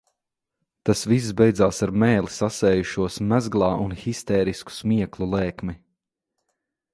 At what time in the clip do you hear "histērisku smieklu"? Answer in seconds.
4.05-5.29